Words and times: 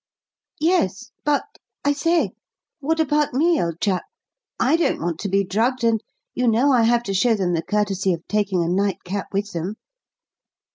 "Yes; 0.59 1.11
but 1.23 1.43
I 1.85 1.93
say! 1.93 2.31
What 2.79 2.99
about 2.99 3.35
me, 3.35 3.61
old 3.61 3.79
chap? 3.79 4.01
I 4.59 4.75
don't 4.75 4.99
want 4.99 5.19
to 5.19 5.29
be 5.29 5.43
drugged, 5.43 5.83
and 5.83 6.01
you 6.33 6.47
know 6.47 6.71
I 6.71 6.81
have 6.85 7.03
to 7.03 7.13
show 7.13 7.35
them 7.35 7.53
the 7.53 7.61
courtesy 7.61 8.11
of 8.11 8.27
taking 8.27 8.63
a 8.63 8.67
'night 8.67 9.03
cap' 9.03 9.27
with 9.31 9.51
them." 9.51 9.75